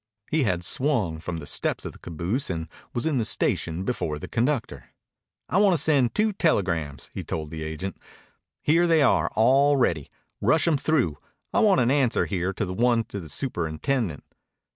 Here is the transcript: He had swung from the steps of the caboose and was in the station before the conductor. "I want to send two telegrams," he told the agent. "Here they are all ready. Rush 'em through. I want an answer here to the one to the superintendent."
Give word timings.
He 0.31 0.45
had 0.45 0.63
swung 0.63 1.19
from 1.19 1.37
the 1.37 1.45
steps 1.45 1.85
of 1.85 1.93
the 1.93 1.99
caboose 1.99 2.49
and 2.49 2.67
was 2.91 3.05
in 3.05 3.19
the 3.19 3.23
station 3.23 3.83
before 3.83 4.17
the 4.17 4.27
conductor. 4.27 4.85
"I 5.47 5.57
want 5.57 5.75
to 5.77 5.77
send 5.77 6.15
two 6.15 6.33
telegrams," 6.33 7.11
he 7.13 7.23
told 7.23 7.51
the 7.51 7.61
agent. 7.61 7.97
"Here 8.63 8.87
they 8.87 9.03
are 9.03 9.29
all 9.35 9.77
ready. 9.77 10.09
Rush 10.41 10.67
'em 10.67 10.77
through. 10.77 11.19
I 11.53 11.59
want 11.59 11.81
an 11.81 11.91
answer 11.91 12.25
here 12.25 12.51
to 12.51 12.65
the 12.65 12.73
one 12.73 13.03
to 13.09 13.19
the 13.19 13.29
superintendent." 13.29 14.23